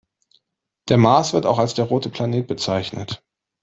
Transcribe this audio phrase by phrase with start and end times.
[0.89, 3.21] Der Mars wird auch als der „rote Planet“ bezeichnet.